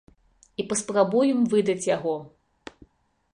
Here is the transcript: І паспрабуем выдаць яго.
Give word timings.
І 0.61 0.63
паспрабуем 0.71 1.43
выдаць 1.51 1.89
яго. 1.91 2.15